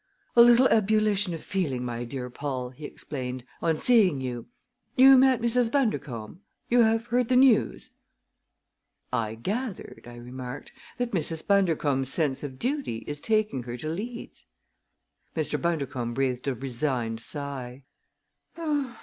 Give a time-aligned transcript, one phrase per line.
[0.35, 4.47] "A little ebullition of feeling, my dear Paul," he explained, "on seeing you.
[4.95, 5.71] You met Mrs.
[5.71, 6.39] Bundercombe?
[6.69, 7.91] You have heard the news?"
[9.13, 11.45] "I gathered," I remarked, "that Mrs.
[11.45, 14.47] Bundercombe's sense of duty is taking her to Leeds."
[15.35, 15.61] Mr.
[15.61, 17.83] Bundercombe breathed a resigned sigh.